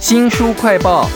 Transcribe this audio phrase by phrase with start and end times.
[0.00, 1.08] 新书快报，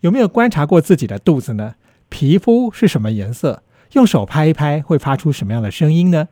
[0.00, 1.74] 有没有观察过自己的肚子呢？
[2.08, 3.62] 皮肤是什么颜色？
[3.92, 6.28] 用手拍一拍会发出什么样的声音呢？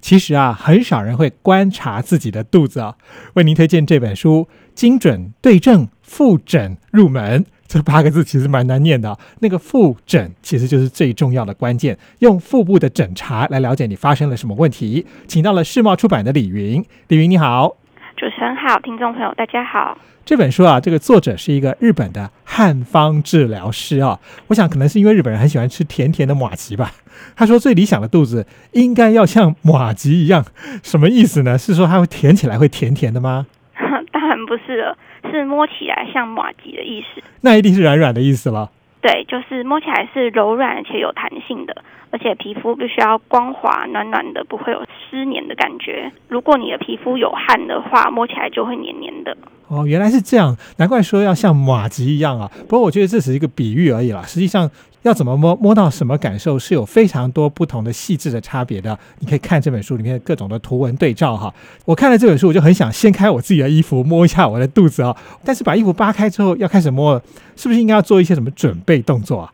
[0.00, 2.96] 其实啊，很少人会观察自己的肚子啊。
[3.34, 7.44] 为您推荐这本书《精准对症复诊入门》。
[7.68, 9.16] 这八个字其实蛮难念的。
[9.38, 15.06] 那个复诊其实就是最重要的关键，用腹部的诊查来了解你发生了什么问题。
[15.28, 17.76] 请到了世贸出版的李云，李云你好。
[18.16, 19.98] 主持人好，听众朋友大家好。
[20.24, 24.20] 这本书啊，这个作者是一个日本的汉方治疗师啊。
[24.46, 26.92] 我想可能是因为日本人很喜欢吃甜甜的马吉吧。
[27.34, 30.44] 他说最理想的肚子应该要像马吉一样，
[30.82, 31.58] 什么意思呢？
[31.58, 33.46] 是说它会甜起来会甜甜的吗？
[34.12, 34.96] 当然不是了，
[35.30, 37.22] 是摸起来像马吉的意思。
[37.40, 38.70] 那一定是软软的意思了。
[39.02, 46.10] 对，就是摸起来是柔软且有弹性的，而且皮肤必须要光滑暖暖的，不会有湿黏的感觉。
[46.28, 49.36] 如果你的皮肤有汗的话，摸起来就会黏黏的。
[49.68, 52.50] 哦，原来是这样，难怪说要像马吉一样啊。
[52.68, 54.70] 不过我觉得这只是一个比喻而已啦，实际上。
[55.02, 58.98] 要怎么摸摸到什么感受是有非常多不同的细致的差别的。
[59.18, 61.52] 你可以看这本书里面各种的图文对照哈。
[61.84, 65.16] 我看了这本书，我就很想掀开我自己的衣服摸一下我的肚子啊。
[65.44, 67.22] 但是把衣服扒开之后要开始摸了，
[67.56, 69.52] 是不是应该要做一些什么准备动作啊？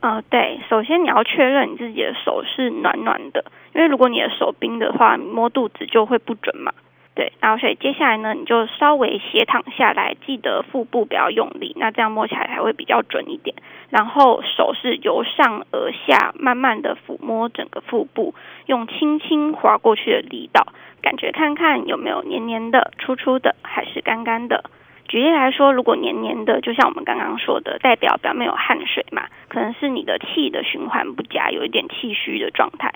[0.00, 6.72] 呃，对，首先你要确认你自己的手是暖暖的，因为如果你的手冰的话，摸肚子就会不准嘛。
[7.14, 13.54] 对，然后所以接下来呢，你就稍微斜躺下来，记得腹部不要用力，那这样摸起来才会比较准一点。
[13.88, 18.34] 然后手是由上而下，慢慢的抚摸整个腹部，
[18.66, 20.66] 用轻轻划过去的力道，
[21.02, 24.64] 感觉看看有没有黏黏的、粗粗的，还是干干的。
[25.06, 32.92] 举例来说，如果黏黏的，就像我们刚刚说的，代表表面有汗水嘛，可能是你的气的循环不佳，有一点气虚的状态。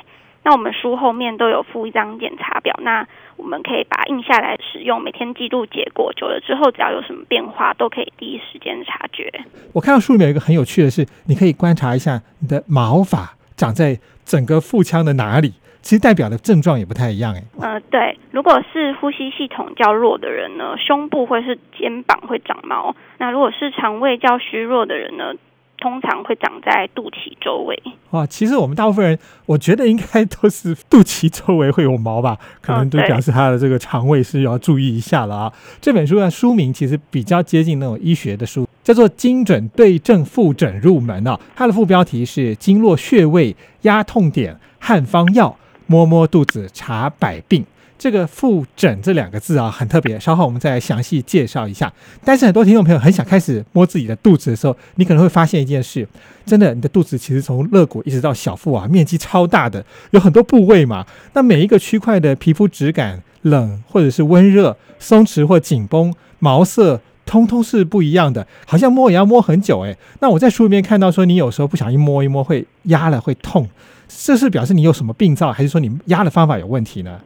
[0.48, 9.30] 那我们书后面都有附一张检查表，那我们可以把印下来使用，每天记录结果，久了之后只要有什么变化，都可以第一时间察觉。
[9.74, 17.42] 我看到书里面有一个很有趣的是，你可以观察一下你的毛发长在整个腹腔的哪里，其实代表的症状也不太一样哎。
[17.60, 25.34] 呃，对，如果是呼吸系统较弱的人呢，胸部或是肩膀会长毛；那如果是肠胃较虚弱的人呢？
[25.78, 27.81] 通常会长在肚脐周围。
[28.11, 35.53] 哇，其实我们大部分人，我觉得应该都是肚脐周围会有毛吧，可能都表示他的这个肠胃是要注意一下了啊。
[35.81, 41.38] 这本书的书名其实比较接近那种医学的书，叫做《精准对症复诊入门》啊。
[41.55, 45.56] 它的副标题是“经络穴位压痛点汉方药，
[45.87, 47.65] 摸摸肚子查百病”。
[47.98, 50.19] 这个复诊这两个字啊，很特别。
[50.20, 51.92] 稍后我们再来详细介绍一下。
[52.25, 56.06] 但是很多听众朋友很想开始摸自己的肚子的时候，你可能会发现一件事：
[56.47, 61.04] 真的，你的肚子其实从肋骨一直到小腹啊，面积超大的，有很多部位嘛。
[61.32, 68.47] 那每一个区块的皮肤质感、冷或者是温热、松弛或紧绷、毛色，通通是不一样的。
[68.64, 69.98] 好像摸也要摸很久诶。
[70.20, 73.69] 那我在书里面看到说，你有时候不小心摸一摸会压了会痛，
[74.06, 77.19] 这是表示你有什么病灶，还是说你压的方法有问题呢？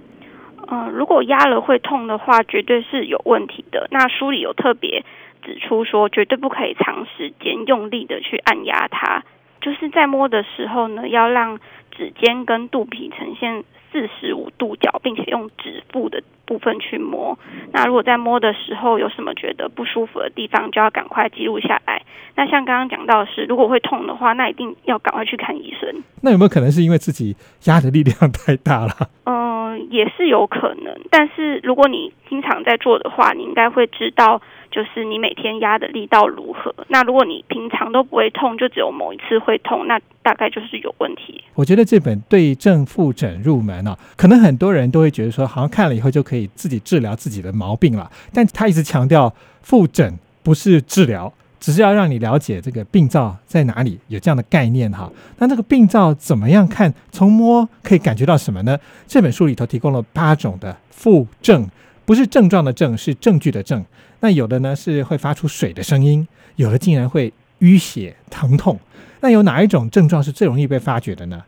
[0.75, 3.88] 嗯，如果压了会痛的话，绝对是有问题的。
[3.91, 5.05] 那书里有特别
[5.43, 9.22] 指出说，绝对不可以长时间用力的去按压它。
[9.61, 11.59] 就是在摸的时候呢，要让
[11.91, 17.38] 指尖跟肚皮呈现四十五度角，并且用指腹的部分去摸。
[17.71, 22.03] 那如果在摸的时候有什么觉得不舒服的地方，就要赶快记录下来。
[22.34, 26.03] 那像刚刚讲到的是，如果会痛的话，那一定要赶快去看医生。
[26.22, 28.93] 那有没有可能是因为自己压的力量太大了？
[29.27, 29.42] 嗯。
[29.91, 36.75] 也是有可能，但是如果你经常在做的话，你应该会知道，就是你每天压的力道如何。
[36.88, 41.43] 那如果你平常都不会痛，就只有某一次会痛，那大概就是有问题。
[41.54, 48.10] 我觉得这本对症复诊入门啊，可能很多人都会觉得说，好像看了以后就可以自己治疗自己的毛病了。
[48.32, 49.32] 但他一直强调
[49.62, 51.32] 复诊不是治疗。
[51.62, 55.09] 只是要让你了解这个病灶在哪里，有这样的概念哈。
[55.39, 56.93] 那这个病灶怎么样看？
[57.12, 58.77] 从摸可以感觉到什么呢？
[59.06, 61.71] 这本书里头提供了八种的负症，
[62.05, 63.84] 不是症状的症，是证据的症。
[64.19, 66.26] 那有的呢是会发出水的声音，
[66.56, 68.76] 有的竟然会淤血疼痛。
[69.20, 71.44] 那有哪一种症状是最容易被发觉的呢？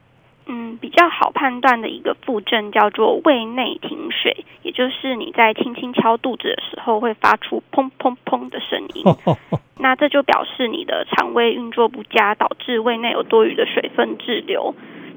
[1.19, 9.05] 好判断的一个副症叫做胃内停水，也就是你在轻轻敲肚子的时候会发出砰砰砰的声音。
[9.79, 14.75] 那这就表示你的肠胃运作不佳，导致胃内有多余的水分滞留。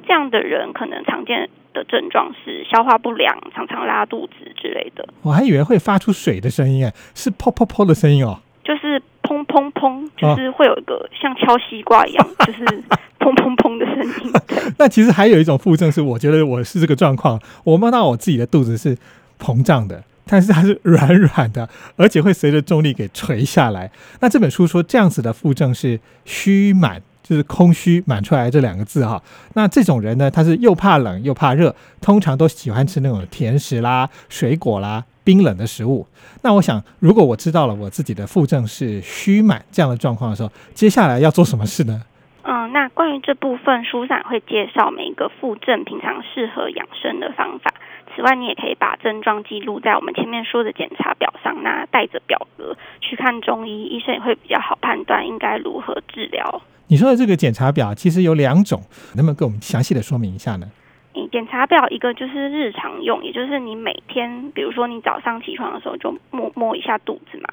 [0.07, 5.07] 这样的人可能常见的症状是消化不良，常常拉肚子之类的。
[5.23, 8.39] 我还以为会发出水的声音，哎，是砰砰砰的声音哦。
[8.63, 12.83] 就是砰砰砰，就是会有一个像敲西瓜一样， 就是
[13.27, 14.33] 砰砰砰的声音。
[14.79, 18.97] 那其实还有一种腹症是，我觉得我是这个状况，我摸到我自己的肚子是
[19.41, 23.89] 膨胀的、但是它是软软的，而且会随着重力给垂下来。
[24.19, 29.21] 那这本书说这样子的腹症是虚满，就是空虚满出来这两个字哈。
[29.53, 36.05] 那这种人呢，他是又怕冷又怕热，通常都喜欢吃那种甜食啦、水果啦、冰冷的食物。
[36.43, 42.01] 那我想，如果我知道了我自己的腹症是虚满这样的状况的时候，接下来要做什么事呢？
[42.49, 47.73] 嗯，那关于这部分书上会介绍每一个附症平常适合养生的方法。
[48.15, 56.61] 此外，你也可以把症状记录在我们前面说的检查表上，那带着表格去看中医，医生也会比较好判断应该如何治疗。
[56.87, 58.79] 你说的这个检查表其实有两种，
[59.17, 60.67] 能不能给我们详细的说明一下呢？
[61.13, 67.49] 你检查表一个就是日常用，也就是你每天，比如说你早上起床的时候就摸摸一下肚子嘛。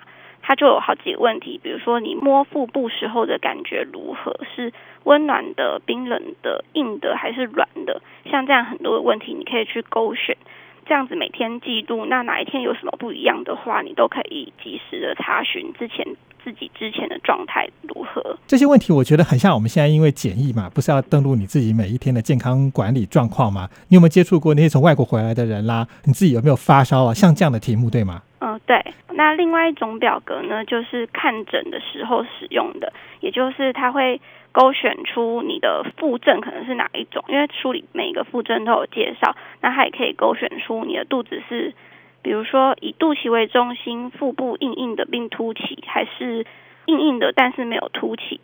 [0.47, 4.75] 它就有好几个问题，比如说你摸腹部时候的感觉如何，是
[5.05, 8.03] 温暖的、冰冷的、硬的还是软的？
[8.31, 10.37] 像这样很多的问题，你可以去勾选，
[10.87, 12.07] 这样子每天记录。
[12.07, 16.07] 那哪一天有什么不一样的话，你都可以及时的查询之前
[16.43, 18.37] 自己之前的状态如何。
[18.47, 23.69] 这些问题我觉得很像我们现在因为检疫嘛，不是要登录你自己每一天的健康管理状况吗？
[23.89, 25.87] 你有没有接触过那些从外国回来的人啦？
[26.05, 27.15] 你自己有没有发烧啊？
[27.15, 28.23] 像这样的题目对吗？
[28.41, 28.85] 嗯，对。
[29.17, 34.21] 那另外一种表格呢，就是看诊的时候使用的，也就是它会
[34.55, 39.35] 勾选出你的腹症可能是哪一种，因为书里每一个腹症都有介绍。
[39.61, 41.75] 那它也可以勾选出你的肚子是，
[42.23, 46.47] 比如说以肚脐为中心，腹部硬硬的并凸起，还是
[46.87, 48.41] 硬硬的但是没有凸起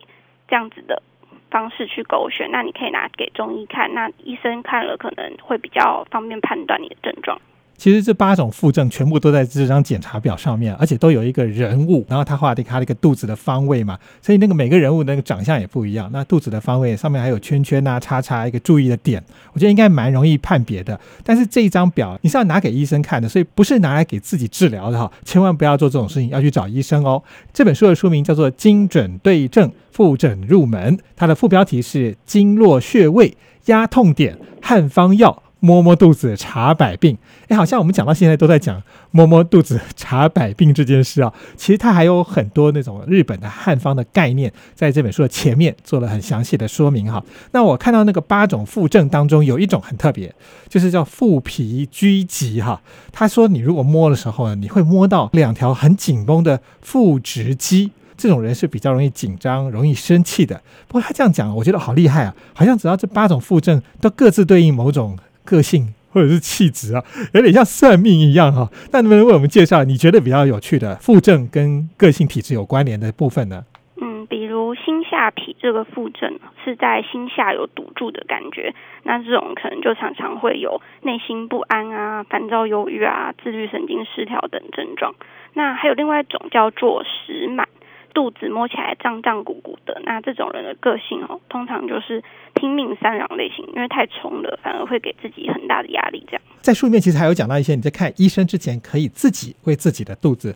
[0.49, 1.01] 这样子的
[1.49, 2.51] 方式去勾选。
[2.51, 7.39] 那你可以拿给中医看，那医生看了可能会比较方便判断你的症状。
[7.81, 16.07] 其实这八种腹症全部都在这张检查表上面，而且都有一个人物，然后他画的他那个肚子的方位嘛，所以那个每个人物那个长相也不一样。
[16.13, 19.23] 那肚子的方位上面还有圈圈啊、叉叉，一个注意的点，
[19.53, 20.99] 我觉得应该蛮容易判别的。
[21.23, 27.23] 但是这一张表你是要拿给医生看的，所以不是拿来给自己治疗的哈，千万不要做这种事情，要去找医生哦。
[27.51, 33.35] 这本书的书名叫做《精准对症复诊入门》，它的副标题是“经络穴位
[33.65, 35.40] 压痛点汉方药”。
[35.63, 37.15] 摸摸肚子查百病，
[37.47, 38.81] 哎，好像我们讲到现在都在讲
[39.11, 41.31] 摸摸肚子查百病这件事啊。
[41.55, 47.23] 其实它还有很多那种日本的汉方的概念，在这本书的前面做了很详细的说明哈。
[47.51, 50.33] 那我看到那个八种腹症当中，有一种很特别，
[50.67, 52.81] 就是叫腹皮拘急哈。
[53.11, 60.59] 他说你如果摸的时候呢，你会摸到两条很紧绷的腹直肌，这种人是比较容易紧张、容易生气的。
[60.87, 65.15] 不过他这样讲，我觉得好厉害啊，好像只要这八种腹症都各自对应某种。
[65.45, 67.03] 个性或者是气质啊，
[67.33, 68.69] 有点像算命一样哈。
[68.91, 73.63] 那能不能为我们介绍你觉得比较有趣的腹症跟个性体质有关联的部分呢？
[74.01, 78.73] 嗯，比如心下痞这个腹症是在心下有堵住的感觉，
[79.03, 85.13] 那这种可能就常常会有内心不安啊、烦躁、忧郁啊、自律神经失调等症状。
[85.53, 87.67] 那还有另外一种叫做食满。
[88.13, 92.23] 肚子摸起来胀胀鼓鼓的，那这种人的个性哦，通常就是
[92.53, 96.23] 拼命三郎类型，因为太冲了，反而会给自己很大的压力。
[96.27, 100.55] 这样，在书里面其实还有讲到一些你在看医生之前，可以自己为自己的肚子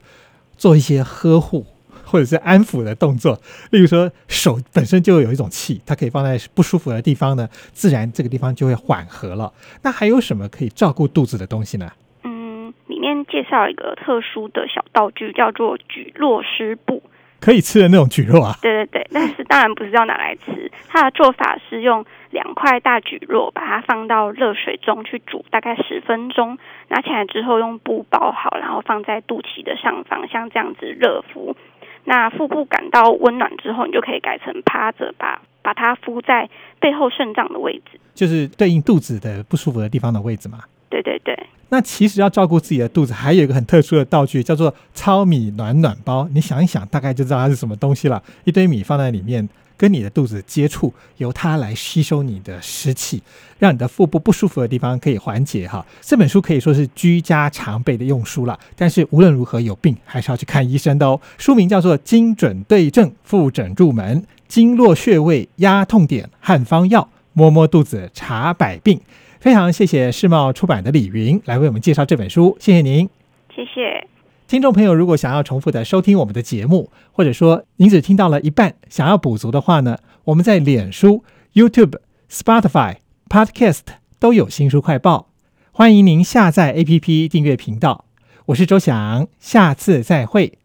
[0.58, 1.66] 做一些呵护
[2.04, 3.40] 或者是安抚的动作，
[3.72, 9.52] 例如说手本身就有一种气，它可以放在不舒服的地方呢，自然这个地方就会缓和了。
[9.84, 11.90] 那还有什么可以照顾肚子的东西呢？
[12.24, 17.02] 嗯，里面介绍一个特殊的小道具，叫做举落湿布。
[17.46, 18.58] 可以吃的那种蒟蒻啊？
[18.60, 20.72] 对对对，但是当然不是要拿来吃。
[20.90, 26.58] 它的做法是用两块大蒟蒻，把它放到热水中去煮，大概十分钟。
[26.88, 31.56] 拿起来之后用布包好，然后放在肚脐的上方，像这样子热敷。
[32.04, 36.50] 那腹部感到温暖之后，你就可以改成趴着，把把它敷在
[36.80, 40.60] 背后肾脏的位置，就是对应肚子的不舒服的地方的位置嘛。
[40.90, 41.38] 对对对。
[41.76, 46.26] 那其实要照顾自己的肚子，还有一个很特殊的道具，叫做糙米暖暖包。
[46.32, 48.24] 你想一想，大概就知道它是什么东西了。
[48.46, 53.22] 一堆米放在里面，跟你的肚子接触，由它来吸收你的湿气，
[53.60, 55.68] 让你的腹部不舒服的地方可以缓解。
[55.68, 58.58] 哈，这本书可以说是居家常备的用书了。
[58.78, 61.20] 但是无论如何有病，还是要去看医生的哦。
[61.38, 68.98] 书名叫做《精准对症复诊入门：经络穴位压痛点汉方药，摸摸肚子查百病》。
[69.46, 73.08] 非常谢谢世贸出版的李云来为我们介绍这本书，谢谢您，
[73.56, 74.08] 谢谢
[74.48, 74.92] 听众朋友。
[74.92, 81.24] 如果想要重复的收听我们的节目，或者说您只听到了一半，想要补足的话呢，我们在脸书、
[81.54, 82.96] YouTube、Spotify、
[83.30, 83.82] Podcast
[84.18, 85.28] 都有新书快报，
[85.72, 88.06] 欢迎您下载 APP 订阅频道。
[88.48, 90.58] 我是周翔，下次再会。